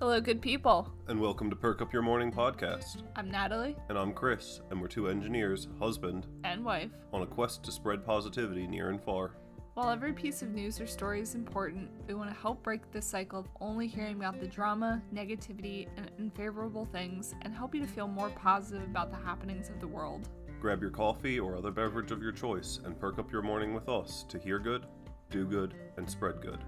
Hello, 0.00 0.18
good 0.18 0.40
people. 0.40 0.90
And 1.08 1.20
welcome 1.20 1.50
to 1.50 1.56
Perk 1.56 1.82
Up 1.82 1.92
Your 1.92 2.00
Morning 2.00 2.32
podcast. 2.32 3.02
I'm 3.16 3.30
Natalie 3.30 3.76
And 3.90 3.98
I'm 3.98 4.14
Chris, 4.14 4.62
and 4.70 4.80
we're 4.80 4.88
two 4.88 5.08
engineers, 5.08 5.68
husband, 5.78 6.26
and 6.42 6.64
wife. 6.64 6.90
on 7.12 7.20
a 7.20 7.26
quest 7.26 7.62
to 7.64 7.70
spread 7.70 8.02
positivity 8.02 8.66
near 8.66 8.88
and 8.88 9.04
far. 9.04 9.32
While 9.74 9.90
every 9.90 10.14
piece 10.14 10.40
of 10.40 10.52
news 10.52 10.80
or 10.80 10.86
story 10.86 11.20
is 11.20 11.34
important, 11.34 11.90
we 12.08 12.14
want 12.14 12.30
to 12.30 12.40
help 12.40 12.62
break 12.62 12.90
the 12.90 13.02
cycle 13.02 13.40
of 13.40 13.48
only 13.60 13.86
hearing 13.86 14.16
about 14.16 14.40
the 14.40 14.46
drama, 14.46 15.02
negativity, 15.14 15.86
and 15.98 16.10
unfavorable 16.18 16.86
things 16.86 17.34
and 17.42 17.54
help 17.54 17.74
you 17.74 17.82
to 17.82 17.86
feel 17.86 18.08
more 18.08 18.30
positive 18.30 18.84
about 18.84 19.10
the 19.10 19.18
happenings 19.18 19.68
of 19.68 19.80
the 19.80 19.86
world. 19.86 20.30
Grab 20.62 20.80
your 20.80 20.90
coffee 20.90 21.38
or 21.38 21.58
other 21.58 21.70
beverage 21.70 22.10
of 22.10 22.22
your 22.22 22.32
choice 22.32 22.80
and 22.86 22.98
perk 22.98 23.18
up 23.18 23.30
your 23.30 23.42
morning 23.42 23.74
with 23.74 23.90
us 23.90 24.24
to 24.30 24.38
hear 24.38 24.58
good, 24.58 24.86
do 25.28 25.44
good, 25.44 25.74
and 25.98 26.08
spread 26.08 26.40
good. 26.40 26.64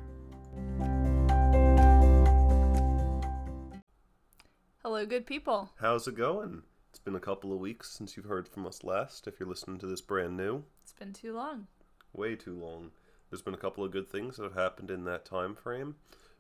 Hello, 4.93 5.07
good 5.07 5.25
people. 5.25 5.71
How's 5.81 6.07
it 6.07 6.17
going? 6.17 6.65
It's 6.91 6.99
been 6.99 7.15
a 7.15 7.19
couple 7.19 7.51
of 7.51 7.59
weeks 7.59 7.91
since 7.91 8.15
you've 8.15 8.27
heard 8.27 8.47
from 8.47 8.67
us 8.67 8.85
last, 8.85 9.27
if 9.27 9.41
you're 9.41 9.49
listening 9.49 9.79
to 9.79 9.87
this 9.87 10.03
brand 10.03 10.37
new. 10.37 10.65
It's 10.83 10.93
been 10.93 11.15
too 11.15 11.33
long. 11.33 11.67
Way 12.13 12.37
too 12.37 12.53
long. 12.55 12.91
There's 13.31 13.41
been 13.41 13.55
a 13.55 13.57
couple 13.57 13.85
of 13.85 13.91
good 13.91 14.11
things 14.11 14.37
that 14.37 14.43
have 14.43 14.55
happened 14.55 14.91
in 14.91 15.05
that 15.05 15.25
time 15.25 15.55
frame. 15.55 15.95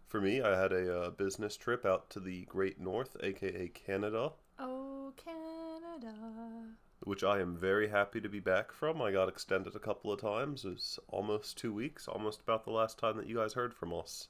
For 0.06 0.20
me, 0.20 0.42
I 0.42 0.54
had 0.60 0.70
a 0.70 1.00
uh, 1.04 1.10
business 1.12 1.56
trip 1.56 1.86
out 1.86 2.10
to 2.10 2.20
the 2.20 2.42
Great 2.44 2.78
North, 2.78 3.16
aka 3.22 3.68
Canada, 3.68 4.32
Oh, 4.58 5.14
Canada. 5.16 6.12
which 7.04 7.24
I 7.24 7.40
am 7.40 7.56
very 7.56 7.88
happy 7.88 8.20
to 8.20 8.28
be 8.28 8.40
back 8.40 8.70
from. 8.70 9.00
I 9.00 9.12
got 9.12 9.30
extended 9.30 9.74
a 9.74 9.78
couple 9.78 10.12
of 10.12 10.20
times. 10.20 10.66
It 10.66 10.72
was 10.74 10.98
almost 11.08 11.56
two 11.56 11.72
weeks, 11.72 12.06
almost 12.06 12.42
about 12.42 12.64
the 12.64 12.70
last 12.70 12.98
time 12.98 13.16
that 13.16 13.26
you 13.30 13.36
guys 13.36 13.54
heard 13.54 13.72
from 13.72 13.94
us. 13.94 14.28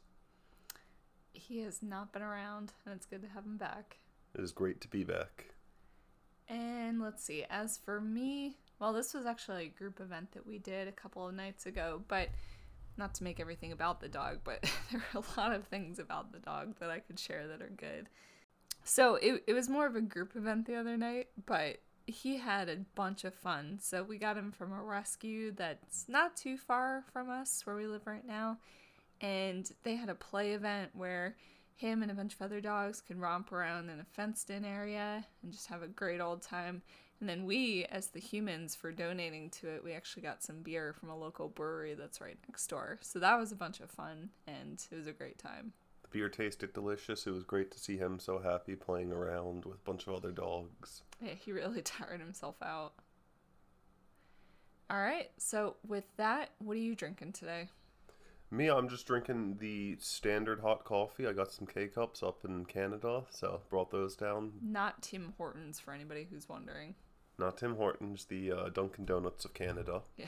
He 1.33 1.59
has 1.63 1.83
not 1.83 2.13
been 2.13 2.23
around, 2.23 2.73
and 2.87 2.95
it's 2.95 3.05
good 3.07 3.23
to 3.23 3.29
have 3.29 3.45
him 3.45 3.57
back. 3.57 3.97
It 4.35 4.41
is 4.43 4.53
great 4.53 4.81
to 4.83 4.89
be 4.89 5.05
back. 5.05 5.47
And 6.49 7.01
let's 7.01 7.25
see, 7.25 7.45
as 7.49 7.79
for 7.79 8.01
me, 8.01 8.57
well, 8.79 8.93
this 8.93 9.15
was 9.15 9.27
actually 9.27 9.67
a 9.67 9.79
group 9.79 10.01
event 10.01 10.33
that 10.33 10.47
we 10.47 10.59
did 10.59 10.89
a 10.89 10.93
couple 10.93 11.27
of 11.27 11.35
nights 11.35 11.67
ago, 11.67 12.03
but 12.09 12.29
not 12.97 13.15
to 13.15 13.25
make 13.25 13.41
everything 13.41 13.73
about 13.73 14.01
the 14.01 14.09
dog, 14.09 14.41
but 14.45 14.63
there 14.93 15.03
are 15.15 15.23
a 15.23 15.41
lot 15.41 15.53
of 15.53 15.67
things 15.69 15.99
about 15.99 16.33
the 16.33 16.39
dog 16.39 16.75
that 16.81 16.91
I 16.91 16.99
could 16.99 17.19
share 17.19 17.47
that 17.49 17.63
are 17.63 17.73
good. 17.77 18.09
So 18.85 19.17
it, 19.17 19.45
it 19.47 19.55
was 19.55 19.69
more 19.69 19.87
of 19.87 19.97
a 19.97 20.01
group 20.01 20.35
event 20.35 20.67
the 20.67 20.75
other 20.75 20.97
night, 20.97 21.29
but 21.47 21.79
he 22.07 22.37
had 22.37 22.69
a 22.69 22.79
bunch 22.95 23.25
of 23.25 23.35
fun. 23.35 23.79
So 23.81 24.03
we 24.03 24.19
got 24.19 24.37
him 24.37 24.51
from 24.51 24.73
a 24.73 24.83
rescue 24.83 25.53
that's 25.53 26.09
not 26.09 26.37
too 26.37 26.57
far 26.57 27.05
from 27.13 27.31
us 27.31 27.63
where 27.65 27.77
we 27.77 27.87
live 27.87 28.07
right 28.07 28.27
now. 28.27 28.59
And 29.21 29.71
they 29.85 29.95
had 29.95 30.09
a 30.09 30.15
play 30.15 30.53
event 30.53 30.91
where 30.95 31.37
him 31.77 32.03
and 32.03 32.11
a 32.11 32.15
bunch 32.15 32.35
of 32.35 32.43
other 32.43 32.61
dogs 32.61 33.01
could 33.01 33.21
romp 33.21 33.53
around 33.53 33.89
in 33.89 34.01
a 34.01 34.05
fenced 34.05 34.51
in 34.51 34.65
area 34.65 35.25
and 35.43 35.53
just 35.53 35.69
have 35.69 35.83
a 35.83 35.89
great 35.89 36.21
old 36.21 36.43
time. 36.43 36.83
And 37.21 37.29
then 37.29 37.45
we, 37.45 37.85
as 37.85 38.09
the 38.09 38.19
humans, 38.19 38.75
for 38.75 38.91
donating 38.91 39.51
to 39.51 39.69
it, 39.69 39.85
we 39.85 39.93
actually 39.93 40.23
got 40.23 40.43
some 40.43 40.63
beer 40.63 40.93
from 40.93 41.09
a 41.09 41.17
local 41.17 41.49
brewery 41.49 41.95
that's 41.95 42.21
right 42.21 42.37
next 42.49 42.67
door. 42.67 42.99
So 43.01 43.19
that 43.21 43.39
was 43.39 43.53
a 43.53 43.57
bunch 43.57 43.81
of 43.81 43.91
fun 43.91 44.31
and 44.47 44.85
it 44.91 44.97
was 44.97 45.07
a 45.07 45.13
great 45.13 45.39
time. 45.39 45.73
The 46.03 46.09
beer 46.09 46.29
tasted 46.29 46.73
delicious. 46.73 47.27
It 47.27 47.31
was 47.31 47.45
great 47.45 47.71
to 47.71 47.79
see 47.79 47.97
him 47.97 48.19
so 48.19 48.39
happy 48.39 48.75
playing 48.75 49.13
around 49.13 49.65
with 49.65 49.77
a 49.77 49.85
bunch 49.85 50.07
of 50.07 50.15
other 50.15 50.33
dogs. 50.33 51.03
Yeah, 51.21 51.35
he 51.35 51.53
really 51.53 51.83
tired 51.83 52.21
himself 52.21 52.57
out. 52.61 52.95
All 54.91 55.01
right, 55.01 55.31
so 55.39 55.77
with 55.87 56.05
that, 56.17 56.51
what 56.59 56.77
are 56.77 56.81
you 56.81 56.95
drinking 56.95 57.33
today? 57.33 57.69
Me, 58.53 58.69
I'm 58.69 58.87
just 58.87 59.07
drinking 59.07 59.57
the 59.61 59.97
standard 59.99 60.61
hot 60.61 60.85
coffee. 60.85 61.27
I 61.27 61.33
got 61.33 61.51
some 61.51 61.67
K 61.67 61.87
cups 61.87 62.23
up 62.23 62.45
in 62.45 62.67
Canada, 62.67 63.23
so 63.31 63.63
brought 63.71 63.91
those 63.91 64.15
down. 64.15 64.53
Not 64.61 65.01
Tim 65.01 65.33
Hortons 65.39 65.81
for 65.81 65.95
anybody 65.95 66.29
who's 66.31 66.51
wondering. 66.51 66.95
Not 67.39 67.57
Tim 67.57 67.77
Hortons, 67.77 68.27
the 68.27 68.53
uh, 68.53 68.69
Dunkin' 68.69 69.07
Donuts 69.07 69.47
of 69.47 69.55
Canada. 69.55 70.03
Yeah. 70.19 70.27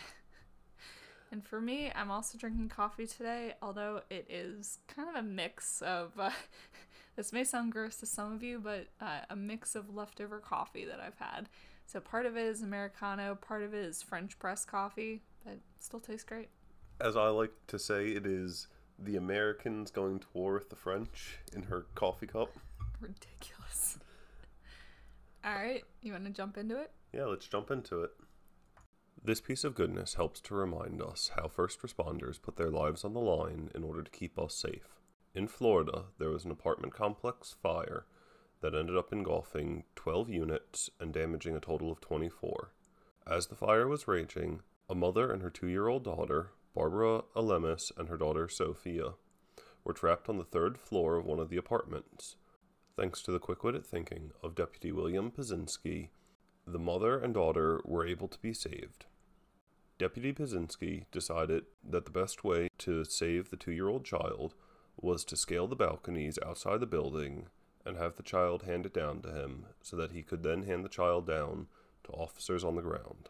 And 1.31 1.45
for 1.45 1.61
me, 1.61 1.93
I'm 1.95 2.11
also 2.11 2.39
drinking 2.39 2.71
coffee 2.71 3.07
today, 3.07 3.55
although 3.61 4.01
it 4.09 4.27
is 4.31 4.79
kind 4.89 5.09
of 5.09 5.17
a 5.17 5.23
mix 5.23 5.83
of. 5.83 6.19
Uh, 6.19 6.31
this 7.17 7.31
may 7.31 7.45
sound 7.45 7.73
gross 7.73 7.97
to 7.97 8.07
some 8.07 8.33
of 8.33 8.43
you, 8.43 8.59
but 8.59 8.87
uh, 9.03 9.21
a 9.29 9.37
mix 9.37 9.75
of 9.75 9.95
leftover 9.95 10.39
coffee 10.39 10.87
that 10.87 10.99
I've 10.99 11.19
had. 11.19 11.51
So 11.85 12.01
part 12.01 12.25
of 12.25 12.39
it 12.39 12.47
is 12.47 12.63
Americano, 12.63 13.35
part 13.35 13.63
of 13.63 13.75
it 13.75 13.85
is 13.85 14.01
French 14.01 14.39
press 14.39 14.65
coffee, 14.65 15.21
but 15.45 15.59
still 15.79 16.01
tastes 16.01 16.25
great. 16.25 16.49
As 17.05 17.19
I 17.19 17.29
like 17.29 17.53
to 17.67 17.79
say, 17.79 18.13
it 18.13 18.25
is 18.25 18.67
the 18.99 19.17
Americans 19.17 19.91
going 19.91 20.21
to 20.21 20.27
war 20.33 20.55
with 20.55 20.71
the 20.71 20.77
French 20.77 21.37
in 21.55 21.65
her 21.65 21.85
coffee 21.95 22.27
cup. 22.27 22.57
Ridiculous. 22.99 23.99
All 25.45 25.53
right, 25.53 25.85
you 26.01 26.13
want 26.13 26.25
to 26.25 26.31
jump 26.31 26.57
into 26.57 26.81
it? 26.81 26.93
Yeah, 27.13 27.27
let's 27.27 27.47
jump 27.47 27.71
into 27.71 28.01
it. 28.05 28.13
This 29.23 29.43
piece 29.43 29.65
of 29.65 29.75
goodness 29.75 30.15
helps 30.15 30.41
to 30.41 30.55
remind 30.55 31.03
us 31.03 31.31
how 31.37 31.49
first 31.49 31.83
responders 31.83 32.41
put 32.41 32.57
their 32.57 32.71
lives 32.71 33.05
on 33.05 33.13
the 33.13 33.21
line 33.21 33.69
in 33.75 33.85
order 33.85 34.03
to 34.03 34.11
keep 34.11 34.39
us 34.39 34.55
safe. 34.55 34.99
In 35.35 35.47
Florida, 35.47 36.05
there 36.19 36.31
was 36.31 36.47
an 36.47 36.51
apartment 36.51 36.95
complex 36.95 37.55
fire 37.63 38.07
that 38.63 38.75
ended 38.75 38.97
up 38.97 39.13
engulfing 39.13 39.85
12 39.95 40.31
units 40.31 40.89
and 40.99 41.13
damaging 41.13 41.55
a 41.55 41.61
total 41.61 41.93
of 41.93 42.01
24. 42.01 42.71
As 43.27 43.49
the 43.49 43.57
fire 43.57 43.87
was 43.87 44.09
raging, 44.09 44.63
a 44.89 44.95
mother 44.95 45.31
and 45.31 45.43
her 45.43 45.51
two 45.51 45.67
year 45.67 45.89
old 45.89 46.05
daughter, 46.05 46.53
Barbara 46.75 47.23
Alemis, 47.37 47.93
and 47.97 48.09
her 48.09 48.17
daughter 48.17 48.49
Sophia, 48.49 49.15
were 49.85 49.93
trapped 49.93 50.29
on 50.29 50.39
the 50.39 50.45
third 50.45 50.79
floor 50.79 51.17
of 51.17 51.27
one 51.27 51.39
of 51.39 51.49
the 51.49 51.57
apartments. 51.57 52.37
Thanks 52.97 53.23
to 53.23 53.33
the 53.33 53.39
quick 53.39 53.63
witted 53.63 53.87
thinking 53.87 54.33
of 54.43 54.55
Deputy 54.55 54.91
William 54.91 55.31
Pazinski, 55.31 56.09
the 56.67 56.79
mother 56.79 57.19
and 57.19 57.35
daughter 57.35 57.81
were 57.85 58.07
able 58.07 58.29
to 58.29 58.39
be 58.39 58.53
saved. 58.53 59.07
Deputy 59.99 60.33
Pazinski 60.33 61.05
decided 61.13 61.65
that 61.89 62.05
the 62.05 62.11
best 62.11 62.43
way 62.43 62.69
to 62.79 63.05
save 63.05 63.51
the 63.51 63.57
two 63.57 63.73
year 63.73 63.89
old 63.89 64.05
child 64.05 64.55
was 64.97 65.25
to 65.25 65.37
scale 65.37 65.69
the 65.69 65.77
balconies 65.77 66.39
outside 66.45 66.81
the 66.81 66.87
building 66.87 67.47
and 67.85 67.97
have 67.97 68.17
the 68.17 68.23
child 68.23 68.63
handed 68.63 68.93
down 68.93 69.21
to 69.21 69.31
him 69.31 69.67
so 69.83 69.97
that 69.97 70.13
he 70.13 70.23
could 70.23 70.43
then 70.43 70.63
hand 70.63 70.85
the 70.85 70.89
child 70.89 71.27
down 71.27 71.67
to 72.05 72.13
officers 72.13 72.65
on 72.65 72.77
the 72.77 72.83
ground. 72.83 73.29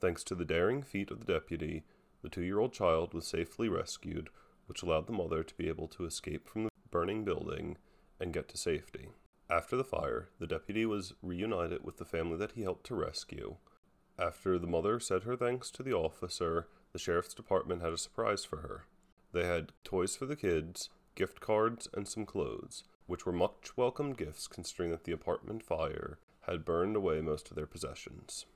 Thanks 0.00 0.22
to 0.24 0.34
the 0.34 0.44
daring 0.44 0.82
feat 0.82 1.10
of 1.10 1.24
the 1.24 1.32
deputy, 1.32 1.84
the 2.26 2.30
two 2.30 2.42
year 2.42 2.58
old 2.58 2.72
child 2.72 3.14
was 3.14 3.24
safely 3.24 3.68
rescued, 3.68 4.30
which 4.66 4.82
allowed 4.82 5.06
the 5.06 5.12
mother 5.12 5.44
to 5.44 5.54
be 5.54 5.68
able 5.68 5.86
to 5.86 6.04
escape 6.04 6.48
from 6.48 6.64
the 6.64 6.70
burning 6.90 7.24
building 7.24 7.76
and 8.18 8.32
get 8.32 8.48
to 8.48 8.56
safety. 8.56 9.10
After 9.48 9.76
the 9.76 9.84
fire, 9.84 10.30
the 10.40 10.46
deputy 10.48 10.84
was 10.86 11.14
reunited 11.22 11.84
with 11.84 11.98
the 11.98 12.04
family 12.04 12.36
that 12.38 12.52
he 12.52 12.62
helped 12.62 12.84
to 12.86 12.96
rescue. 12.96 13.58
After 14.18 14.58
the 14.58 14.66
mother 14.66 14.98
said 14.98 15.22
her 15.22 15.36
thanks 15.36 15.70
to 15.70 15.84
the 15.84 15.92
officer, 15.92 16.66
the 16.92 16.98
sheriff's 16.98 17.32
department 17.32 17.80
had 17.80 17.92
a 17.92 17.96
surprise 17.96 18.44
for 18.44 18.56
her. 18.56 18.86
They 19.32 19.46
had 19.46 19.70
toys 19.84 20.16
for 20.16 20.26
the 20.26 20.34
kids, 20.34 20.90
gift 21.14 21.38
cards, 21.38 21.86
and 21.94 22.08
some 22.08 22.26
clothes, 22.26 22.82
which 23.06 23.24
were 23.24 23.32
much 23.32 23.76
welcomed 23.76 24.18
gifts 24.18 24.48
considering 24.48 24.90
that 24.90 25.04
the 25.04 25.12
apartment 25.12 25.62
fire 25.62 26.18
had 26.40 26.64
burned 26.64 26.96
away 26.96 27.20
most 27.20 27.50
of 27.50 27.54
their 27.54 27.66
possessions. 27.66 28.46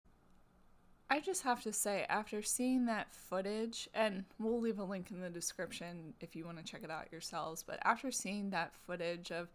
I 1.12 1.19
just 1.19 1.43
have 1.43 1.60
to 1.65 1.72
say, 1.72 2.06
after 2.09 2.41
seeing 2.41 2.87
that 2.87 3.12
footage, 3.12 3.88
and 3.94 4.25
we'll 4.38 4.60
leave 4.60 4.78
a 4.78 4.84
link 4.84 5.10
in 5.10 5.21
the 5.21 5.28
description 5.28 6.15
if 6.21 6.37
you 6.37 6.44
want 6.44 6.59
to 6.59 6.65
check 6.65 6.82
it 6.84 6.91
out 6.91 7.10
yourselves, 7.10 7.65
but 7.65 7.81
after 7.84 8.12
seeing 8.12 8.50
that 8.50 8.72
footage 8.87 9.32
of 9.32 9.48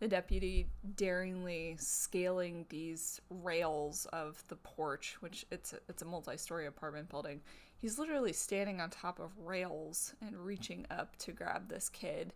the 0.00 0.08
deputy 0.08 0.66
daringly 0.96 1.76
scaling 1.78 2.64
these 2.70 3.20
rails 3.28 4.06
of 4.14 4.42
the 4.48 4.56
porch, 4.56 5.16
which 5.20 5.44
it's 5.50 5.74
a, 5.74 5.78
it's 5.90 6.00
a 6.00 6.06
multi-story 6.06 6.66
apartment 6.66 7.10
building, 7.10 7.42
he's 7.76 7.98
literally 7.98 8.32
standing 8.32 8.80
on 8.80 8.88
top 8.88 9.20
of 9.20 9.30
rails 9.38 10.14
and 10.26 10.34
reaching 10.38 10.86
up 10.90 11.16
to 11.16 11.32
grab 11.32 11.68
this 11.68 11.90
kid. 11.90 12.32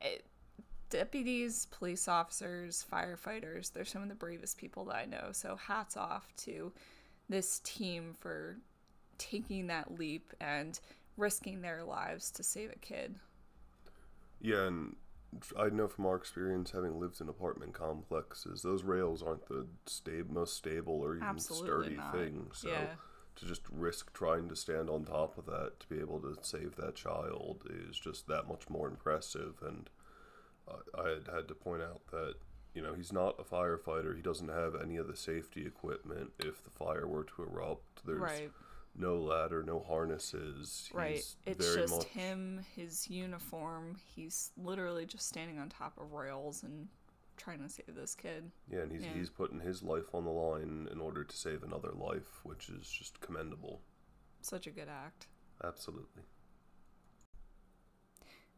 It, 0.00 0.24
deputies, 0.90 1.66
police 1.66 2.08
officers, 2.08 2.84
firefighters, 2.92 3.72
they're 3.72 3.84
some 3.84 4.02
of 4.02 4.08
the 4.08 4.14
bravest 4.14 4.58
people 4.58 4.86
that 4.86 4.96
I 4.96 5.04
know. 5.04 5.28
So 5.32 5.54
hats 5.54 5.96
off 5.96 6.34
to 6.38 6.72
this 7.28 7.60
team 7.60 8.14
for 8.18 8.58
taking 9.18 9.66
that 9.66 9.98
leap 9.98 10.32
and 10.40 10.78
risking 11.16 11.60
their 11.60 11.82
lives 11.84 12.30
to 12.30 12.42
save 12.42 12.70
a 12.70 12.78
kid. 12.78 13.16
Yeah, 14.40 14.66
and 14.66 14.96
I 15.58 15.68
know 15.68 15.88
from 15.88 16.06
our 16.06 16.16
experience 16.16 16.70
having 16.70 16.98
lived 16.98 17.20
in 17.20 17.28
apartment 17.28 17.74
complexes, 17.74 18.62
those 18.62 18.82
rails 18.82 19.22
aren't 19.22 19.46
the 19.48 19.66
sta- 19.86 20.24
most 20.30 20.56
stable 20.56 21.00
or 21.00 21.16
even 21.16 21.28
Absolutely 21.28 21.68
sturdy 21.68 21.96
not. 21.96 22.14
thing. 22.14 22.50
So 22.52 22.68
Yeah. 22.68 22.86
to 23.36 23.46
just 23.46 23.62
risk 23.70 24.12
trying 24.14 24.48
to 24.48 24.56
stand 24.56 24.88
on 24.88 25.04
top 25.04 25.36
of 25.38 25.46
that 25.46 25.80
to 25.80 25.86
be 25.88 26.00
able 26.00 26.20
to 26.20 26.36
save 26.42 26.76
that 26.76 26.94
child 26.96 27.64
is 27.88 27.98
just 27.98 28.26
that 28.28 28.48
much 28.48 28.68
more 28.70 28.88
impressive. 28.88 29.54
And 29.64 29.90
uh, 30.66 31.00
I 31.00 31.08
had 31.10 31.28
had 31.32 31.48
to 31.48 31.54
point 31.54 31.82
out 31.82 32.02
that 32.10 32.34
you 32.74 32.82
know 32.82 32.94
he's 32.94 33.12
not 33.12 33.36
a 33.38 33.42
firefighter. 33.44 34.14
He 34.14 34.22
doesn't 34.22 34.48
have 34.48 34.74
any 34.80 34.96
of 34.96 35.06
the 35.08 35.16
safety 35.16 35.66
equipment 35.66 36.32
if 36.38 36.62
the 36.62 36.70
fire 36.70 37.06
were 37.06 37.24
to 37.24 37.42
erupt. 37.42 38.04
There's 38.06 38.18
Right. 38.20 38.50
No 38.94 39.16
ladder, 39.16 39.62
no 39.62 39.78
harnesses. 39.80 40.90
Right. 40.92 41.16
He's 41.16 41.36
It's 41.46 41.74
just 41.74 41.94
much- 41.94 42.04
him, 42.06 42.64
his 42.74 43.08
uniform. 43.08 43.96
He's 44.14 44.50
literally 44.56 45.06
just 45.06 45.28
standing 45.28 45.58
on 45.58 45.68
top 45.68 45.96
of 45.98 46.12
rails 46.12 46.64
and 46.64 46.88
trying 47.36 47.60
to 47.60 47.68
save 47.68 47.94
this 47.94 48.16
kid. 48.16 48.50
Yeah, 48.68 48.80
and 48.80 48.90
he's 48.90 49.04
Yeah. 49.04 49.12
he's 49.14 49.30
putting 49.30 49.60
his 49.60 49.82
life 49.84 50.12
on 50.14 50.24
the 50.24 50.30
line 50.32 50.88
in 50.90 51.00
order 51.00 51.22
to 51.22 51.36
save 51.36 51.62
another 51.62 51.92
life, 51.92 52.44
which 52.44 52.68
is 52.68 52.88
just 52.90 53.20
commendable. 53.20 53.82
Such 54.40 54.66
a 54.66 54.72
good 54.72 54.88
act. 54.88 55.28
Absolutely. 55.62 56.24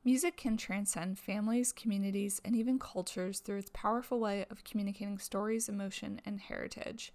Music 0.02 0.34
can 0.34 0.56
transcend 0.56 1.18
families, 1.18 1.72
communities, 1.72 2.40
and 2.42 2.56
even 2.56 2.78
cultures 2.78 3.40
through 3.40 3.58
its 3.58 3.70
powerful 3.74 4.18
way 4.18 4.46
of 4.50 4.64
communicating 4.64 5.18
stories, 5.18 5.68
emotion, 5.68 6.18
and 6.24 6.40
heritage. 6.40 7.12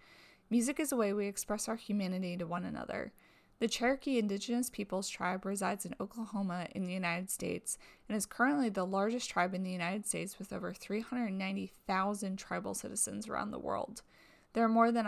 Music 0.51 0.79
is 0.79 0.91
a 0.91 0.95
way 0.95 1.11
we 1.11 1.25
express 1.25 1.67
our 1.67 1.77
humanity 1.77 2.37
to 2.37 2.45
one 2.45 2.63
another. 2.63 3.11
The 3.57 3.67
Cherokee 3.67 4.19
Indigenous 4.19 4.69
Peoples 4.69 5.09
Tribe 5.09 5.45
resides 5.45 5.83
in 5.85 5.95
Oklahoma 5.99 6.67
in 6.75 6.85
the 6.85 6.93
United 6.93 7.31
States 7.31 7.79
and 8.07 8.15
is 8.15 8.27
currently 8.27 8.69
the 8.69 8.85
largest 8.85 9.31
tribe 9.31 9.55
in 9.55 9.63
the 9.63 9.71
United 9.71 10.05
States 10.05 10.37
with 10.37 10.53
over 10.53 10.71
390,000 10.71 12.37
tribal 12.37 12.75
citizens 12.75 13.27
around 13.27 13.49
the 13.49 13.57
world. 13.57 14.03
There 14.53 14.63
are 14.63 14.69
more 14.69 14.91
than 14.91 15.07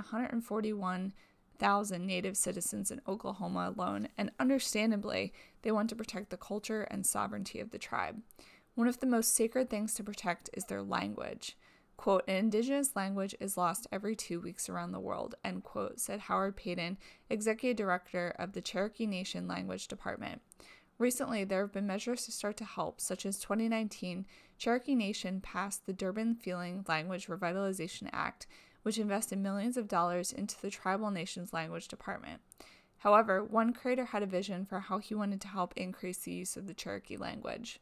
141,000 1.60 2.06
native 2.06 2.38
citizens 2.38 2.92
in 2.92 3.02
Oklahoma 3.08 3.74
alone, 3.76 4.10
and 4.18 4.32
understandably, 4.40 5.34
they 5.62 5.72
want 5.72 5.90
to 5.90 5.96
protect 5.96 6.30
the 6.30 6.38
culture 6.38 6.84
and 6.84 7.06
sovereignty 7.06 7.60
of 7.60 7.72
the 7.72 7.78
tribe. 7.78 8.22
One 8.76 8.88
of 8.88 9.00
the 9.00 9.08
most 9.08 9.34
sacred 9.34 9.70
things 9.70 9.94
to 9.96 10.04
protect 10.04 10.50
is 10.54 10.66
their 10.66 10.84
language. 10.84 11.58
Quote, 11.96 12.24
an 12.28 12.36
indigenous 12.36 12.96
language 12.96 13.34
is 13.40 13.58
lost 13.58 13.88
every 13.92 14.16
two 14.16 14.40
weeks 14.40 14.70
around 14.70 14.92
the 14.92 15.00
world, 15.00 15.34
end 15.44 15.64
quote, 15.64 16.00
said 16.00 16.22
Howard 16.22 16.56
Paden, 16.56 16.98
executive 17.30 17.76
director 17.76 18.36
of 18.38 18.54
the 18.54 18.62
Cherokee 18.62 19.08
Nation 19.08 19.48
Language 19.48 19.88
Department. 19.88 20.42
Recently, 21.00 21.44
there 21.44 21.62
have 21.62 21.74
been 21.74 21.88
measures 21.88 22.26
to 22.26 22.32
start 22.32 22.58
to 22.58 22.66
help, 22.66 23.02
such 23.02 23.26
as 23.26 23.40
2019, 23.40 24.26
Cherokee 24.60 24.96
Nation 24.96 25.42
passed 25.42 25.86
the 25.86 25.94
Durbin 25.94 26.36
Feeling 26.36 26.86
Language 26.88 27.28
Revitalization 27.28 28.10
Act, 28.14 28.48
which 28.88 28.98
invested 28.98 29.38
millions 29.38 29.76
of 29.76 29.86
dollars 29.86 30.32
into 30.32 30.56
the 30.62 30.70
tribal 30.70 31.12
nation's 31.12 31.52
language 31.52 31.90
department. 31.90 32.40
However, 33.00 33.44
one 33.44 33.74
creator 33.74 34.06
had 34.06 34.24
a 34.24 34.26
vision 34.26 34.64
for 34.64 34.80
how 34.80 35.00
he 35.00 35.14
wanted 35.14 35.42
to 35.42 35.50
help 35.50 35.74
increase 35.76 36.20
the 36.20 36.32
use 36.32 36.56
of 36.56 36.68
the 36.68 36.74
Cherokee 36.74 37.18
language. 37.18 37.82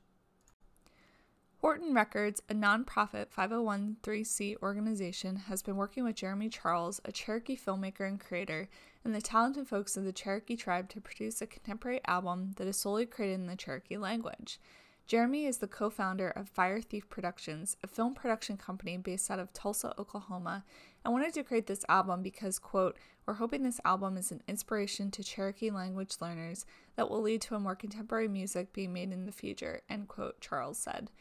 Horton 1.62 1.94
Records, 1.94 2.42
a 2.50 2.56
nonprofit 2.56 3.28
501c 3.28 4.56
organization, 4.64 5.36
has 5.36 5.62
been 5.62 5.76
working 5.76 6.04
with 6.04 6.16
Jeremy 6.16 6.50
Charles, 6.50 7.00
a 7.06 7.12
Cherokee 7.12 7.56
filmmaker 7.56 8.08
and 8.08 8.20
creator, 8.20 8.68
and 9.04 9.14
the 9.14 9.22
talented 9.22 9.68
folks 9.68 9.96
of 9.96 10.06
the 10.06 10.12
Cherokee 10.12 10.56
tribe 10.56 10.90
to 10.90 11.00
produce 11.00 11.40
a 11.40 11.46
contemporary 11.46 12.02
album 12.08 12.54
that 12.56 12.66
is 12.66 12.78
solely 12.78 13.06
created 13.06 13.36
in 13.36 13.46
the 13.46 13.56
Cherokee 13.56 13.98
language. 13.98 14.60
Jeremy 15.08 15.46
is 15.46 15.60
the 15.60 15.68
co 15.68 15.92
founder 15.92 16.30
of 16.30 16.50
Fire 16.50 16.82
Thief 16.82 17.08
Productions, 17.10 17.78
a 17.84 17.88
film 17.88 18.16
production 18.16 18.58
company 18.58 18.98
based 18.98 19.30
out 19.30 19.38
of 19.38 19.54
Tulsa, 19.54 19.94
Oklahoma, 20.00 20.64
and 21.06 21.14
wanted 21.14 21.34
to 21.36 21.44
create 21.44 21.68
this 21.68 21.86
album 21.88 22.24
because, 22.24 22.58
quote, 22.58 22.98
we're 23.26 23.36
hoping 23.36 23.62
this 23.62 23.80
album 23.86 24.18
is 24.18 24.32
an 24.32 24.42
inspiration 24.48 25.12
to 25.12 25.24
Cherokee 25.24 25.70
language 25.70 26.16
learners 26.20 26.66
that 26.96 27.10
will 27.10 27.22
lead 27.22 27.42
to 27.44 27.56
a 27.56 27.60
more 27.60 27.76
contemporary 27.76 28.28
music 28.28 28.74
being 28.74 28.92
made 28.92 29.12
in 29.12 29.26
the 29.26 29.32
future, 29.32 29.82
end 29.88 30.08
quote, 30.08 30.42
Charles 30.42 30.80
said. 30.80 31.12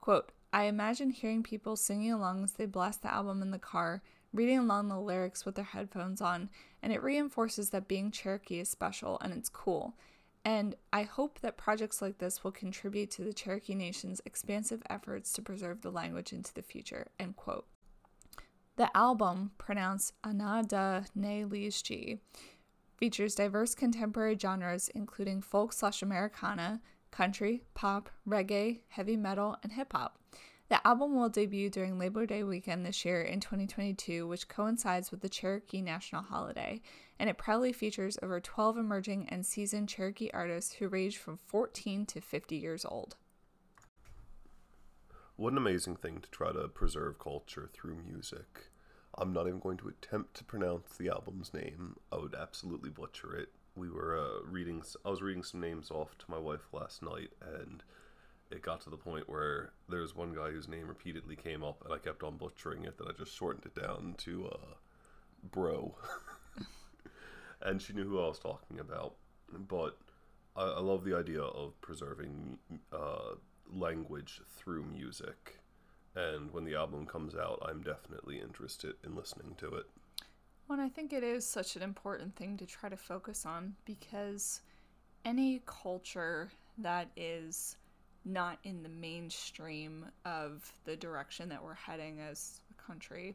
Quote, 0.00 0.30
I 0.52 0.64
imagine 0.64 1.10
hearing 1.10 1.42
people 1.42 1.76
singing 1.76 2.12
along 2.12 2.44
as 2.44 2.52
they 2.52 2.64
blast 2.64 3.02
the 3.02 3.12
album 3.12 3.42
in 3.42 3.50
the 3.50 3.58
car, 3.58 4.02
reading 4.32 4.58
along 4.58 4.88
the 4.88 5.00
lyrics 5.00 5.44
with 5.44 5.56
their 5.56 5.64
headphones 5.64 6.20
on, 6.20 6.48
and 6.80 6.92
it 6.92 7.02
reinforces 7.02 7.70
that 7.70 7.88
being 7.88 8.12
Cherokee 8.12 8.60
is 8.60 8.70
special 8.70 9.18
and 9.20 9.32
it's 9.32 9.48
cool. 9.48 9.96
And 10.44 10.76
I 10.92 11.02
hope 11.02 11.40
that 11.40 11.56
projects 11.58 12.00
like 12.00 12.18
this 12.18 12.44
will 12.44 12.52
contribute 12.52 13.10
to 13.12 13.22
the 13.22 13.32
Cherokee 13.32 13.74
Nation's 13.74 14.22
expansive 14.24 14.82
efforts 14.88 15.32
to 15.32 15.42
preserve 15.42 15.82
the 15.82 15.90
language 15.90 16.32
into 16.32 16.54
the 16.54 16.62
future. 16.62 17.08
End 17.18 17.36
quote. 17.36 17.66
The 18.78 18.96
album, 18.96 19.50
pronounced 19.58 20.12
Anada 20.22 21.04
Ne 21.12 21.42
Liishji, 21.42 22.20
features 22.96 23.34
diverse 23.34 23.74
contemporary 23.74 24.38
genres 24.40 24.88
including 24.94 25.40
folk 25.40 25.72
slash 25.72 26.00
Americana, 26.00 26.80
country, 27.10 27.64
pop, 27.74 28.08
reggae, 28.24 28.82
heavy 28.86 29.16
metal, 29.16 29.56
and 29.64 29.72
hip 29.72 29.92
hop. 29.92 30.20
The 30.68 30.86
album 30.86 31.16
will 31.16 31.28
debut 31.28 31.70
during 31.70 31.98
Labor 31.98 32.24
Day 32.24 32.44
weekend 32.44 32.86
this 32.86 33.04
year 33.04 33.20
in 33.20 33.40
2022, 33.40 34.28
which 34.28 34.46
coincides 34.46 35.10
with 35.10 35.22
the 35.22 35.28
Cherokee 35.28 35.82
National 35.82 36.22
Holiday, 36.22 36.80
and 37.18 37.28
it 37.28 37.36
proudly 37.36 37.72
features 37.72 38.16
over 38.22 38.38
12 38.38 38.78
emerging 38.78 39.28
and 39.28 39.44
seasoned 39.44 39.88
Cherokee 39.88 40.30
artists 40.32 40.74
who 40.74 40.86
range 40.86 41.18
from 41.18 41.36
14 41.36 42.06
to 42.06 42.20
50 42.20 42.54
years 42.54 42.84
old. 42.84 43.16
What 45.38 45.52
an 45.52 45.58
amazing 45.58 45.94
thing 45.94 46.18
to 46.20 46.30
try 46.30 46.50
to 46.50 46.66
preserve 46.66 47.20
culture 47.20 47.70
through 47.72 48.02
music. 48.04 48.70
I'm 49.16 49.32
not 49.32 49.46
even 49.46 49.60
going 49.60 49.76
to 49.76 49.86
attempt 49.86 50.34
to 50.34 50.44
pronounce 50.44 50.96
the 50.96 51.10
album's 51.10 51.54
name. 51.54 51.94
I 52.10 52.16
would 52.16 52.34
absolutely 52.34 52.90
butcher 52.90 53.36
it. 53.36 53.50
We 53.76 53.88
were 53.88 54.18
uh, 54.18 54.44
reading. 54.44 54.82
I 55.04 55.10
was 55.10 55.22
reading 55.22 55.44
some 55.44 55.60
names 55.60 55.92
off 55.92 56.18
to 56.18 56.24
my 56.28 56.38
wife 56.38 56.72
last 56.72 57.04
night, 57.04 57.30
and 57.56 57.84
it 58.50 58.62
got 58.62 58.80
to 58.80 58.90
the 58.90 58.96
point 58.96 59.28
where 59.28 59.70
there 59.88 60.00
was 60.00 60.12
one 60.12 60.34
guy 60.34 60.50
whose 60.50 60.66
name 60.66 60.88
repeatedly 60.88 61.36
came 61.36 61.62
up, 61.62 61.84
and 61.84 61.94
I 61.94 61.98
kept 61.98 62.24
on 62.24 62.36
butchering 62.36 62.82
it. 62.82 62.98
That 62.98 63.06
I 63.06 63.12
just 63.12 63.36
shortened 63.36 63.64
it 63.64 63.80
down 63.80 64.16
to 64.18 64.48
uh, 64.48 64.74
Bro, 65.52 65.94
and 67.62 67.80
she 67.80 67.92
knew 67.92 68.08
who 68.08 68.18
I 68.18 68.26
was 68.26 68.40
talking 68.40 68.80
about. 68.80 69.14
But 69.56 69.96
I, 70.56 70.64
I 70.64 70.80
love 70.80 71.04
the 71.04 71.16
idea 71.16 71.42
of 71.42 71.80
preserving 71.80 72.58
uh, 72.92 73.36
language 73.72 74.40
through 74.56 74.84
music. 74.84 75.58
And 76.14 76.52
when 76.52 76.64
the 76.64 76.74
album 76.74 77.06
comes 77.06 77.34
out, 77.34 77.62
I'm 77.68 77.82
definitely 77.82 78.40
interested 78.40 78.94
in 79.04 79.14
listening 79.14 79.54
to 79.58 79.74
it. 79.76 79.86
Well, 80.68 80.80
I 80.80 80.88
think 80.88 81.12
it 81.12 81.22
is 81.22 81.46
such 81.46 81.76
an 81.76 81.82
important 81.82 82.36
thing 82.36 82.56
to 82.58 82.66
try 82.66 82.88
to 82.88 82.96
focus 82.96 83.46
on 83.46 83.74
because 83.84 84.60
any 85.24 85.62
culture 85.66 86.50
that 86.78 87.08
is 87.16 87.76
not 88.24 88.58
in 88.64 88.82
the 88.82 88.88
mainstream 88.88 90.04
of 90.24 90.70
the 90.84 90.96
direction 90.96 91.48
that 91.48 91.62
we're 91.62 91.74
heading 91.74 92.20
as 92.20 92.60
a 92.70 92.82
country, 92.82 93.34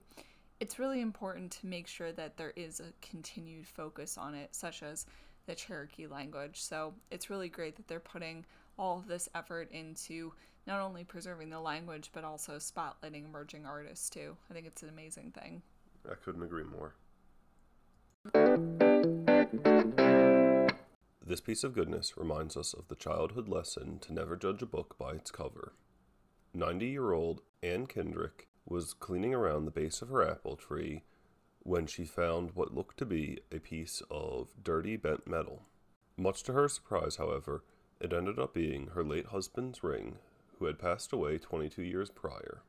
it's 0.59 0.77
really 0.77 1.01
important 1.01 1.51
to 1.51 1.65
make 1.65 1.88
sure 1.88 2.12
that 2.12 2.38
there 2.38 2.53
is 2.56 2.79
a 2.79 2.94
continued 3.01 3.68
focus 3.68 4.18
on 4.18 4.36
it, 4.36 4.53
such 4.53 4.83
as 4.83 5.06
the 5.45 5.56
Cherokee 5.56 6.07
language. 6.07 6.62
So 6.62 6.94
it's 7.12 7.29
really 7.29 7.50
great 7.50 7.75
that 7.75 7.88
they're 7.88 8.00
putting 8.00 8.45
all 8.77 8.99
of 8.99 9.07
this 9.07 9.29
effort 9.35 9.71
into 9.71 10.33
not 10.65 10.79
only 10.79 11.03
preserving 11.03 11.50
the 11.50 11.59
language, 11.59 12.09
but 12.13 12.24
also 12.24 12.53
spotlighting 12.53 13.25
emerging 13.25 13.65
artists 13.65 14.09
too. 14.09 14.38
I 14.50 14.53
think 14.53 14.65
it's 14.65 14.83
an 14.83 14.89
amazing 14.89 15.31
thing. 15.31 15.62
I 16.09 16.15
couldn't 16.15 16.43
agree 16.43 16.63
more. 16.63 16.95
This 21.25 21.41
piece 21.41 21.63
of 21.63 21.74
goodness 21.74 22.17
reminds 22.17 22.57
us 22.57 22.74
of 22.74 22.88
the 22.88 22.95
childhood 22.95 23.48
lesson 23.48 24.00
to 24.00 24.13
never 24.13 24.36
judge 24.36 24.62
a 24.62 24.65
book 24.65 24.95
by 24.98 25.12
its 25.12 25.31
cover. 25.31 25.74
90 26.53 26.86
year 26.86 27.12
old 27.13 27.41
Anne 27.62 27.88
Kendrick 27.88 28.48
was 28.65 28.93
cleaning 28.93 29.33
around 29.33 29.65
the 29.65 29.71
base 29.71 30.01
of 30.01 30.09
her 30.09 30.27
apple 30.27 30.55
tree 30.55 31.03
when 31.59 31.88
she 31.88 32.05
found 32.05 32.51
what 32.53 32.74
looked 32.74 32.98
to 32.98 33.05
be 33.05 33.39
a 33.51 33.59
piece 33.59 34.01
of 34.12 34.50
dirty 34.62 34.95
bent 34.95 35.27
metal. 35.27 35.63
Much 36.17 36.43
to 36.43 36.53
her 36.53 36.67
surprise, 36.67 37.15
however, 37.15 37.63
it 38.03 38.12
ended 38.12 38.38
up 38.38 38.53
being 38.53 38.88
her 38.88 39.03
late 39.03 39.27
husband's 39.27 39.81
ring, 39.81 40.17
who 40.60 40.65
had 40.65 40.77
passed 40.77 41.13
away 41.13 41.38
22 41.38 41.81
years 41.81 42.12
prior. 42.12 42.62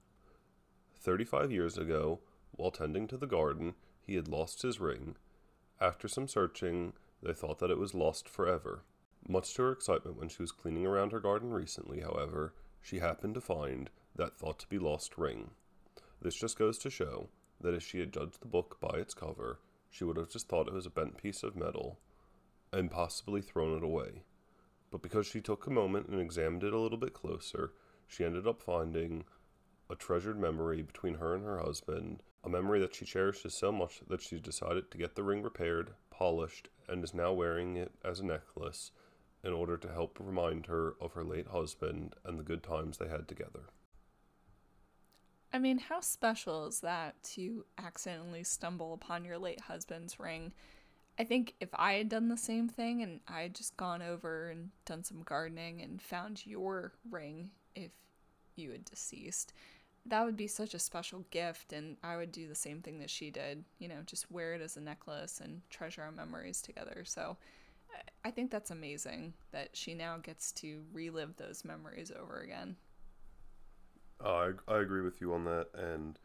35 1.00 1.50
years 1.50 1.76
ago, 1.76 2.20
while 2.52 2.70
tending 2.70 3.08
to 3.08 3.16
the 3.16 3.26
garden, 3.26 3.74
he 4.00 4.14
had 4.14 4.28
lost 4.28 4.62
his 4.62 4.78
ring. 4.78 5.16
After 5.80 6.06
some 6.06 6.28
searching, 6.28 6.92
they 7.20 7.32
thought 7.32 7.58
that 7.58 7.70
it 7.70 7.78
was 7.78 7.94
lost 7.94 8.28
forever. 8.28 8.84
Much 9.28 9.52
to 9.54 9.62
her 9.62 9.72
excitement 9.72 10.16
when 10.16 10.28
she 10.28 10.40
was 10.40 10.52
cleaning 10.52 10.86
around 10.86 11.10
her 11.10 11.18
garden 11.18 11.52
recently, 11.52 12.00
however, 12.00 12.54
she 12.80 13.00
happened 13.00 13.34
to 13.34 13.40
find 13.40 13.90
that 14.14 14.38
thought 14.38 14.60
to 14.60 14.68
be 14.68 14.78
lost 14.78 15.18
ring. 15.18 15.50
This 16.22 16.36
just 16.36 16.56
goes 16.56 16.78
to 16.78 16.90
show 16.90 17.28
that 17.60 17.74
if 17.74 17.82
she 17.82 17.98
had 17.98 18.12
judged 18.12 18.40
the 18.40 18.46
book 18.46 18.78
by 18.80 18.98
its 18.98 19.14
cover, 19.14 19.58
she 19.90 20.04
would 20.04 20.16
have 20.16 20.30
just 20.30 20.48
thought 20.48 20.68
it 20.68 20.74
was 20.74 20.86
a 20.86 20.90
bent 20.90 21.16
piece 21.16 21.42
of 21.42 21.56
metal 21.56 21.98
and 22.72 22.88
possibly 22.90 23.40
thrown 23.40 23.76
it 23.76 23.82
away. 23.82 24.22
But 24.94 25.02
because 25.02 25.26
she 25.26 25.40
took 25.40 25.66
a 25.66 25.72
moment 25.72 26.06
and 26.06 26.20
examined 26.20 26.62
it 26.62 26.72
a 26.72 26.78
little 26.78 26.96
bit 26.96 27.14
closer, 27.14 27.72
she 28.06 28.24
ended 28.24 28.46
up 28.46 28.62
finding 28.62 29.24
a 29.90 29.96
treasured 29.96 30.38
memory 30.38 30.82
between 30.82 31.14
her 31.14 31.34
and 31.34 31.44
her 31.44 31.58
husband, 31.58 32.22
a 32.44 32.48
memory 32.48 32.78
that 32.78 32.94
she 32.94 33.04
cherishes 33.04 33.54
so 33.54 33.72
much 33.72 34.02
that 34.06 34.22
she 34.22 34.38
decided 34.38 34.92
to 34.92 34.98
get 34.98 35.16
the 35.16 35.24
ring 35.24 35.42
repaired, 35.42 35.94
polished, 36.10 36.68
and 36.88 37.02
is 37.02 37.12
now 37.12 37.32
wearing 37.32 37.76
it 37.76 37.90
as 38.04 38.20
a 38.20 38.24
necklace 38.24 38.92
in 39.42 39.52
order 39.52 39.76
to 39.76 39.92
help 39.92 40.16
remind 40.20 40.66
her 40.66 40.94
of 41.00 41.14
her 41.14 41.24
late 41.24 41.48
husband 41.48 42.14
and 42.24 42.38
the 42.38 42.44
good 42.44 42.62
times 42.62 42.98
they 42.98 43.08
had 43.08 43.26
together. 43.26 43.70
I 45.52 45.58
mean, 45.58 45.78
how 45.78 46.02
special 46.02 46.68
is 46.68 46.78
that 46.82 47.20
to 47.32 47.64
accidentally 47.78 48.44
stumble 48.44 48.94
upon 48.94 49.24
your 49.24 49.38
late 49.38 49.62
husband's 49.62 50.20
ring? 50.20 50.52
I 51.18 51.24
think 51.24 51.54
if 51.60 51.68
I 51.74 51.94
had 51.94 52.08
done 52.08 52.28
the 52.28 52.36
same 52.36 52.68
thing 52.68 53.02
and 53.02 53.20
I 53.28 53.42
had 53.42 53.54
just 53.54 53.76
gone 53.76 54.02
over 54.02 54.50
and 54.50 54.70
done 54.84 55.04
some 55.04 55.22
gardening 55.22 55.80
and 55.80 56.02
found 56.02 56.44
your 56.44 56.92
ring 57.08 57.50
if 57.76 57.92
you 58.56 58.72
had 58.72 58.84
deceased, 58.84 59.52
that 60.06 60.24
would 60.24 60.36
be 60.36 60.48
such 60.48 60.74
a 60.74 60.78
special 60.78 61.24
gift 61.30 61.72
and 61.72 61.96
I 62.02 62.16
would 62.16 62.32
do 62.32 62.48
the 62.48 62.54
same 62.54 62.82
thing 62.82 62.98
that 62.98 63.10
she 63.10 63.30
did, 63.30 63.64
you 63.78 63.88
know, 63.88 64.00
just 64.06 64.30
wear 64.30 64.54
it 64.54 64.60
as 64.60 64.76
a 64.76 64.80
necklace 64.80 65.40
and 65.40 65.62
treasure 65.70 66.02
our 66.02 66.10
memories 66.12 66.60
together. 66.60 67.04
So 67.06 67.36
I 68.24 68.30
think 68.30 68.50
that's 68.50 68.70
amazing 68.70 69.34
that 69.52 69.70
she 69.72 69.94
now 69.94 70.18
gets 70.18 70.50
to 70.52 70.82
relive 70.92 71.36
those 71.36 71.64
memories 71.64 72.10
over 72.10 72.40
again. 72.40 72.76
Uh, 74.22 74.52
I, 74.68 74.72
I 74.74 74.80
agree 74.80 75.02
with 75.02 75.20
you 75.20 75.32
on 75.34 75.44
that 75.44 75.68
and 75.74 76.18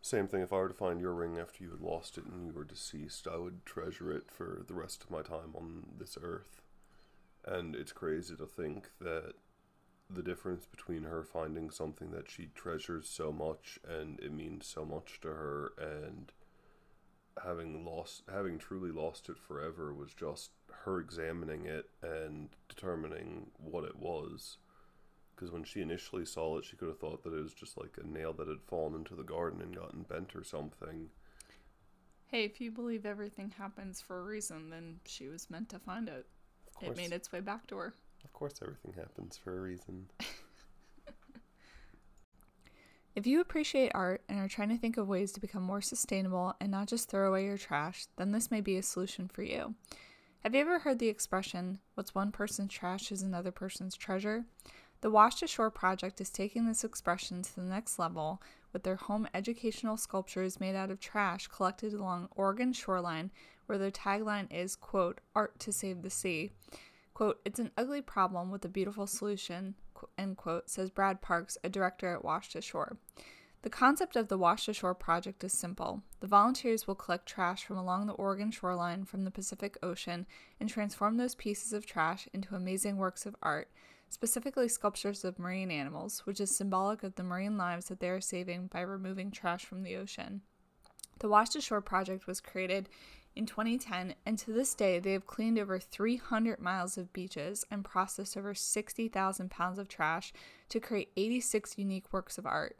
same 0.00 0.28
thing 0.28 0.42
if 0.42 0.52
I 0.52 0.56
were 0.56 0.68
to 0.68 0.74
find 0.74 1.00
your 1.00 1.14
ring 1.14 1.38
after 1.38 1.64
you 1.64 1.70
had 1.70 1.80
lost 1.80 2.16
it 2.16 2.24
and 2.24 2.46
you 2.46 2.52
were 2.52 2.64
deceased, 2.64 3.26
I 3.26 3.36
would 3.38 3.66
treasure 3.66 4.12
it 4.12 4.30
for 4.30 4.62
the 4.66 4.74
rest 4.74 5.02
of 5.02 5.10
my 5.10 5.22
time 5.22 5.54
on 5.54 5.86
this 5.98 6.16
earth. 6.22 6.62
And 7.44 7.74
it's 7.74 7.92
crazy 7.92 8.36
to 8.36 8.46
think 8.46 8.90
that 9.00 9.34
the 10.08 10.22
difference 10.22 10.66
between 10.66 11.04
her 11.04 11.22
finding 11.22 11.70
something 11.70 12.10
that 12.12 12.30
she 12.30 12.50
treasures 12.54 13.08
so 13.08 13.32
much 13.32 13.78
and 13.88 14.20
it 14.20 14.32
means 14.32 14.66
so 14.66 14.84
much 14.84 15.20
to 15.20 15.28
her 15.28 15.72
and 15.78 16.32
having 17.42 17.84
lost 17.84 18.22
having 18.32 18.56
truly 18.56 18.90
lost 18.90 19.28
it 19.28 19.36
forever 19.36 19.92
was 19.92 20.14
just 20.14 20.50
her 20.84 20.98
examining 21.00 21.66
it 21.66 21.90
and 22.02 22.50
determining 22.68 23.48
what 23.58 23.84
it 23.84 23.96
was 23.96 24.58
because 25.36 25.52
when 25.52 25.64
she 25.64 25.82
initially 25.82 26.24
saw 26.24 26.56
it 26.56 26.64
she 26.64 26.76
could 26.76 26.88
have 26.88 26.98
thought 26.98 27.22
that 27.22 27.34
it 27.34 27.42
was 27.42 27.52
just 27.52 27.76
like 27.76 27.96
a 28.02 28.06
nail 28.06 28.32
that 28.32 28.48
had 28.48 28.62
fallen 28.66 28.94
into 28.94 29.14
the 29.14 29.22
garden 29.22 29.60
and 29.60 29.76
gotten 29.76 30.02
bent 30.02 30.34
or 30.34 30.42
something 30.42 31.10
hey 32.26 32.44
if 32.44 32.60
you 32.60 32.70
believe 32.70 33.04
everything 33.04 33.52
happens 33.58 34.00
for 34.00 34.18
a 34.18 34.24
reason 34.24 34.70
then 34.70 34.98
she 35.04 35.28
was 35.28 35.50
meant 35.50 35.68
to 35.68 35.78
find 35.78 36.08
it 36.08 36.26
it 36.82 36.96
made 36.96 37.12
its 37.12 37.32
way 37.32 37.40
back 37.40 37.66
to 37.66 37.76
her 37.76 37.94
of 38.26 38.32
course, 38.32 38.54
everything 38.60 38.92
happens 38.94 39.38
for 39.38 39.56
a 39.56 39.60
reason. 39.60 40.08
if 43.14 43.24
you 43.24 43.40
appreciate 43.40 43.92
art 43.94 44.22
and 44.28 44.40
are 44.40 44.48
trying 44.48 44.70
to 44.70 44.76
think 44.76 44.96
of 44.96 45.06
ways 45.06 45.30
to 45.32 45.40
become 45.40 45.62
more 45.62 45.80
sustainable 45.80 46.56
and 46.60 46.72
not 46.72 46.88
just 46.88 47.08
throw 47.08 47.28
away 47.28 47.44
your 47.44 47.56
trash, 47.56 48.06
then 48.16 48.32
this 48.32 48.50
may 48.50 48.60
be 48.60 48.76
a 48.76 48.82
solution 48.82 49.28
for 49.28 49.44
you. 49.44 49.76
Have 50.40 50.56
you 50.56 50.60
ever 50.60 50.80
heard 50.80 50.98
the 50.98 51.06
expression, 51.08 51.78
what's 51.94 52.16
one 52.16 52.32
person's 52.32 52.72
trash 52.72 53.12
is 53.12 53.22
another 53.22 53.52
person's 53.52 53.96
treasure? 53.96 54.44
The 55.06 55.12
Washed 55.12 55.40
Ashore 55.40 55.70
project 55.70 56.20
is 56.20 56.30
taking 56.30 56.66
this 56.66 56.82
expression 56.82 57.40
to 57.40 57.54
the 57.54 57.62
next 57.62 57.96
level 57.96 58.42
with 58.72 58.82
their 58.82 58.96
home 58.96 59.28
educational 59.32 59.96
sculptures 59.96 60.58
made 60.58 60.74
out 60.74 60.90
of 60.90 60.98
trash 60.98 61.46
collected 61.46 61.92
along 61.92 62.28
Oregon 62.34 62.72
shoreline, 62.72 63.30
where 63.66 63.78
their 63.78 63.92
tagline 63.92 64.52
is, 64.52 64.74
quote, 64.74 65.20
art 65.32 65.60
to 65.60 65.72
save 65.72 66.02
the 66.02 66.10
sea. 66.10 66.50
Quote, 67.14 67.40
it's 67.44 67.60
an 67.60 67.70
ugly 67.76 68.02
problem 68.02 68.50
with 68.50 68.64
a 68.64 68.68
beautiful 68.68 69.06
solution, 69.06 69.76
end 70.18 70.38
quote, 70.38 70.68
says 70.68 70.90
Brad 70.90 71.22
Parks, 71.22 71.56
a 71.62 71.68
director 71.68 72.12
at 72.12 72.24
Washed 72.24 72.56
Ashore. 72.56 72.96
The 73.62 73.70
concept 73.70 74.16
of 74.16 74.26
the 74.26 74.36
Washed 74.36 74.66
Ashore 74.66 74.96
project 74.96 75.44
is 75.44 75.52
simple. 75.52 76.02
The 76.18 76.26
volunteers 76.26 76.88
will 76.88 76.96
collect 76.96 77.26
trash 77.26 77.64
from 77.64 77.78
along 77.78 78.08
the 78.08 78.14
Oregon 78.14 78.50
shoreline 78.50 79.04
from 79.04 79.22
the 79.22 79.30
Pacific 79.30 79.78
Ocean 79.84 80.26
and 80.58 80.68
transform 80.68 81.16
those 81.16 81.36
pieces 81.36 81.72
of 81.72 81.86
trash 81.86 82.26
into 82.32 82.56
amazing 82.56 82.96
works 82.96 83.24
of 83.24 83.36
art, 83.40 83.70
specifically 84.08 84.68
sculptures 84.68 85.24
of 85.24 85.38
marine 85.38 85.70
animals, 85.70 86.20
which 86.24 86.40
is 86.40 86.54
symbolic 86.54 87.02
of 87.02 87.14
the 87.14 87.22
marine 87.22 87.56
lives 87.56 87.86
that 87.86 88.00
they 88.00 88.08
are 88.08 88.20
saving 88.20 88.68
by 88.68 88.80
removing 88.80 89.30
trash 89.30 89.64
from 89.64 89.82
the 89.82 89.96
ocean. 89.96 90.42
The 91.18 91.28
Washed 91.28 91.56
Ashore 91.56 91.80
project 91.80 92.26
was 92.26 92.40
created 92.40 92.88
in 93.34 93.44
2010, 93.44 94.14
and 94.24 94.38
to 94.38 94.52
this 94.52 94.74
day, 94.74 94.98
they 94.98 95.12
have 95.12 95.26
cleaned 95.26 95.58
over 95.58 95.78
300 95.78 96.58
miles 96.58 96.96
of 96.96 97.12
beaches 97.12 97.66
and 97.70 97.84
processed 97.84 98.36
over 98.36 98.54
60,000 98.54 99.50
pounds 99.50 99.78
of 99.78 99.88
trash 99.88 100.32
to 100.70 100.80
create 100.80 101.12
86 101.16 101.76
unique 101.76 102.12
works 102.12 102.38
of 102.38 102.46
art. 102.46 102.78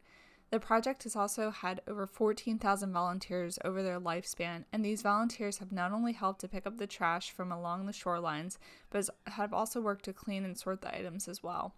The 0.51 0.61
project 0.61 1.03
has 1.03 1.17
also 1.17 1.51
had 1.51 1.81
over 1.89 2.07
14,000 2.07 2.93
volunteers 2.93 3.59
over 3.65 3.83
their 3.83 4.01
lifespan, 4.01 4.65
and 4.73 4.85
these 4.85 5.03
volunteers 5.03 5.59
have 5.59 5.73
not 5.73 5.93
only 5.93 6.13
helped 6.13 6.41
to 6.43 6.49
pick 6.49 6.67
up 6.67 6.79
the 6.79 6.87
trash 6.87 7.31
from 7.33 7.51
along 7.51 7.87
the 7.87 7.93
shorelines, 7.93 8.57
but 8.91 9.09
have 9.27 9.53
also 9.53 9.81
worked 9.81 10.05
to 10.05 10.13
clean 10.13 10.45
and 10.45 10.57
sort 10.57 10.83
the 10.83 10.95
items 10.95 11.27
as 11.27 11.43
well. 11.43 11.75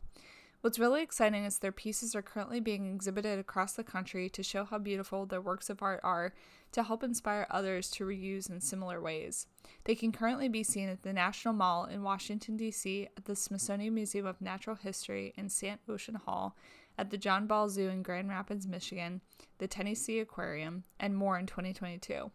What's 0.60 0.80
really 0.80 1.02
exciting 1.02 1.44
is 1.44 1.58
their 1.58 1.70
pieces 1.70 2.16
are 2.16 2.22
currently 2.22 2.58
being 2.58 2.92
exhibited 2.92 3.38
across 3.38 3.74
the 3.74 3.84
country 3.84 4.28
to 4.30 4.42
show 4.42 4.64
how 4.64 4.78
beautiful 4.78 5.24
their 5.24 5.40
works 5.40 5.70
of 5.70 5.80
art 5.82 6.00
are 6.02 6.34
to 6.72 6.82
help 6.82 7.04
inspire 7.04 7.46
others 7.48 7.88
to 7.92 8.04
reuse 8.04 8.50
in 8.50 8.60
similar 8.60 9.00
ways. 9.00 9.46
They 9.84 9.94
can 9.94 10.10
currently 10.10 10.48
be 10.48 10.64
seen 10.64 10.88
at 10.88 11.04
the 11.04 11.12
National 11.12 11.54
Mall 11.54 11.84
in 11.84 12.02
Washington, 12.02 12.56
D.C., 12.56 13.08
at 13.16 13.24
the 13.26 13.36
Smithsonian 13.36 13.94
Museum 13.94 14.26
of 14.26 14.40
Natural 14.40 14.74
History 14.74 15.32
in 15.36 15.48
Sant 15.48 15.80
Ocean 15.88 16.16
Hall, 16.16 16.56
at 16.98 17.10
the 17.10 17.16
John 17.16 17.46
Ball 17.46 17.68
Zoo 17.68 17.88
in 17.88 18.02
Grand 18.02 18.28
Rapids, 18.28 18.66
Michigan, 18.66 19.20
the 19.58 19.68
Tennessee 19.68 20.18
Aquarium, 20.18 20.84
and 20.98 21.16
more 21.16 21.38
in 21.38 21.46
2022. 21.46 22.30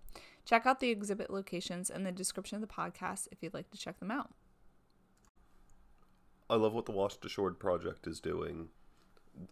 Check 0.45 0.65
out 0.65 0.79
the 0.79 0.89
exhibit 0.89 1.29
locations 1.29 1.89
in 1.89 2.03
the 2.03 2.11
description 2.11 2.55
of 2.55 2.61
the 2.61 2.73
podcast 2.73 3.27
if 3.31 3.43
you'd 3.43 3.53
like 3.53 3.69
to 3.71 3.77
check 3.77 3.99
them 3.99 4.11
out. 4.11 4.31
I 6.49 6.55
love 6.55 6.73
what 6.73 6.85
the 6.85 6.91
Washed 6.91 7.23
Ashore 7.25 7.51
project 7.51 8.07
is 8.07 8.19
doing 8.19 8.69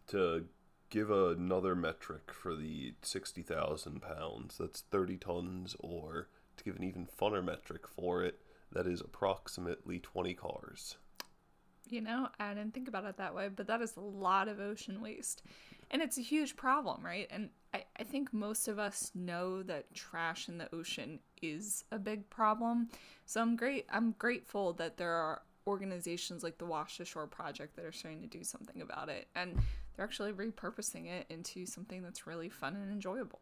to 0.07 0.45
give 0.89 1.09
another 1.09 1.75
metric 1.75 2.31
for 2.33 2.55
the 2.55 2.93
60,000 3.01 4.01
pounds. 4.01 4.57
That's 4.59 4.81
30 4.91 5.17
tons, 5.17 5.75
or 5.79 6.27
to 6.57 6.63
give 6.63 6.75
an 6.75 6.83
even 6.83 7.07
funner 7.07 7.43
metric 7.43 7.87
for 7.87 8.23
it, 8.23 8.41
that 8.71 8.85
is 8.85 9.01
approximately 9.01 9.99
20 9.99 10.33
cars. 10.33 10.97
You 11.89 12.01
know, 12.01 12.29
I 12.39 12.53
didn't 12.53 12.73
think 12.73 12.87
about 12.87 13.05
it 13.05 13.17
that 13.17 13.35
way, 13.35 13.49
but 13.49 13.67
that 13.67 13.81
is 13.81 13.95
a 13.97 14.01
lot 14.01 14.47
of 14.47 14.59
ocean 14.59 15.01
waste. 15.01 15.43
And 15.89 16.01
it's 16.01 16.17
a 16.17 16.21
huge 16.21 16.55
problem, 16.55 17.03
right? 17.03 17.27
And 17.29 17.49
I, 17.73 17.83
I 17.99 18.03
think 18.03 18.33
most 18.33 18.67
of 18.67 18.79
us 18.79 19.11
know 19.13 19.61
that 19.63 19.93
trash 19.93 20.47
in 20.47 20.57
the 20.57 20.73
ocean 20.73 21.19
is 21.41 21.83
a 21.91 21.99
big 21.99 22.29
problem. 22.29 22.89
So 23.25 23.41
I'm 23.41 23.55
great 23.55 23.85
I'm 23.91 24.15
grateful 24.17 24.73
that 24.73 24.97
there 24.97 25.11
are 25.11 25.41
organizations 25.67 26.43
like 26.43 26.57
the 26.57 26.65
Washed 26.65 26.99
Ashore 26.99 27.27
Project 27.27 27.75
that 27.75 27.85
are 27.85 27.91
starting 27.91 28.21
to 28.21 28.27
do 28.27 28.43
something 28.43 28.81
about 28.81 29.09
it. 29.09 29.27
And 29.35 29.59
they're 29.95 30.05
actually 30.05 30.31
repurposing 30.31 31.07
it 31.07 31.25
into 31.29 31.65
something 31.65 32.01
that's 32.01 32.25
really 32.25 32.49
fun 32.49 32.75
and 32.75 32.91
enjoyable. 32.91 33.41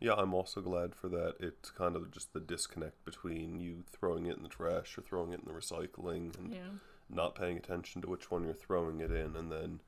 Yeah, 0.00 0.12
I'm 0.12 0.34
also 0.34 0.60
glad 0.60 0.94
for 0.94 1.08
that. 1.08 1.36
It's 1.40 1.70
kind 1.70 1.96
of 1.96 2.10
just 2.10 2.32
the 2.34 2.40
disconnect 2.40 3.04
between 3.04 3.58
you 3.58 3.84
throwing 3.90 4.26
it 4.26 4.36
in 4.36 4.42
the 4.42 4.48
trash 4.48 4.98
or 4.98 5.02
throwing 5.02 5.32
it 5.32 5.40
in 5.40 5.46
the 5.46 5.58
recycling 5.58 6.38
and 6.38 6.52
yeah. 6.52 6.68
Not 7.08 7.34
paying 7.34 7.56
attention 7.56 8.02
to 8.02 8.08
which 8.08 8.30
one 8.30 8.44
you're 8.44 8.54
throwing 8.54 9.00
it 9.00 9.10
in 9.10 9.36
and 9.36 9.50
then 9.50 9.80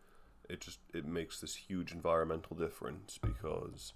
it 0.49 0.61
just 0.61 0.79
it 0.95 1.07
makes 1.07 1.41
this 1.41 1.55
huge 1.55 1.93
environmental 1.93 2.57
difference 2.57 3.19
because 3.19 3.93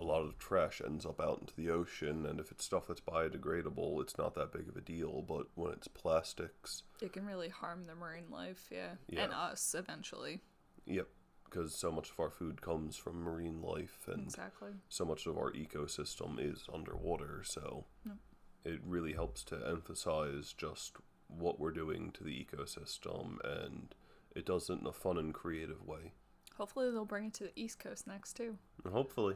a 0.00 0.04
lot 0.04 0.22
of 0.22 0.38
trash 0.38 0.80
ends 0.84 1.04
up 1.04 1.20
out 1.20 1.38
into 1.40 1.54
the 1.56 1.70
ocean 1.70 2.24
and 2.26 2.38
if 2.38 2.52
it's 2.52 2.64
stuff 2.64 2.86
that's 2.86 3.00
biodegradable 3.00 4.00
it's 4.00 4.18
not 4.18 4.34
that 4.34 4.52
big 4.52 4.68
of 4.68 4.76
a 4.76 4.80
deal 4.80 5.24
but 5.26 5.46
when 5.54 5.72
it's 5.72 5.88
plastics 5.88 6.82
it 7.00 7.12
can 7.12 7.26
really 7.26 7.48
harm 7.48 7.84
the 7.86 7.94
marine 7.94 8.30
life 8.30 8.68
yeah, 8.70 8.92
yeah. 9.08 9.24
and 9.24 9.32
us 9.32 9.74
eventually 9.76 10.40
yep 10.86 11.08
because 11.44 11.74
so 11.74 11.90
much 11.90 12.10
of 12.10 12.20
our 12.20 12.30
food 12.30 12.60
comes 12.60 12.96
from 12.96 13.22
marine 13.22 13.62
life 13.62 14.06
and 14.12 14.24
exactly. 14.24 14.70
so 14.88 15.04
much 15.04 15.26
of 15.26 15.36
our 15.36 15.50
ecosystem 15.52 16.38
is 16.38 16.66
underwater 16.72 17.42
so 17.44 17.86
yep. 18.06 18.16
it 18.64 18.80
really 18.84 19.14
helps 19.14 19.42
to 19.42 19.56
emphasize 19.66 20.52
just 20.56 20.92
what 21.28 21.60
we're 21.60 21.70
doing 21.70 22.10
to 22.12 22.24
the 22.24 22.30
ecosystem 22.30 23.36
and 23.44 23.94
it 24.34 24.46
does 24.46 24.68
it 24.70 24.80
in 24.80 24.86
a 24.86 24.92
fun 24.92 25.18
and 25.18 25.34
creative 25.34 25.86
way 25.86 26.12
hopefully 26.56 26.90
they'll 26.90 27.04
bring 27.04 27.26
it 27.26 27.34
to 27.34 27.44
the 27.44 27.52
east 27.56 27.78
coast 27.78 28.06
next 28.06 28.34
too 28.34 28.56
hopefully 28.90 29.34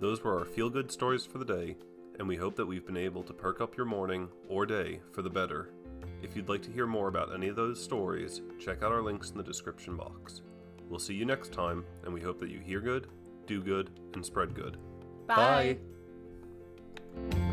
Those 0.00 0.22
were 0.22 0.38
our 0.38 0.44
feel 0.44 0.70
good 0.70 0.92
stories 0.92 1.26
for 1.26 1.38
the 1.38 1.44
day, 1.44 1.76
and 2.18 2.28
we 2.28 2.36
hope 2.36 2.54
that 2.56 2.66
we've 2.66 2.86
been 2.86 2.96
able 2.96 3.24
to 3.24 3.32
perk 3.32 3.60
up 3.60 3.76
your 3.76 3.84
morning 3.84 4.28
or 4.48 4.64
day 4.64 5.00
for 5.12 5.22
the 5.22 5.30
better. 5.30 5.70
If 6.22 6.36
you'd 6.36 6.48
like 6.48 6.62
to 6.62 6.70
hear 6.70 6.86
more 6.86 7.08
about 7.08 7.34
any 7.34 7.48
of 7.48 7.56
those 7.56 7.82
stories, 7.82 8.40
check 8.58 8.82
out 8.82 8.92
our 8.92 9.02
links 9.02 9.30
in 9.30 9.36
the 9.36 9.42
description 9.42 9.96
box. 9.96 10.42
We'll 10.88 11.00
see 11.00 11.14
you 11.14 11.24
next 11.24 11.52
time, 11.52 11.84
and 12.04 12.14
we 12.14 12.20
hope 12.20 12.38
that 12.38 12.50
you 12.50 12.60
hear 12.60 12.80
good, 12.80 13.08
do 13.46 13.60
good, 13.60 13.90
and 14.14 14.24
spread 14.24 14.54
good. 14.54 14.78
Bye. 15.28 15.76
Bye. 17.16 17.47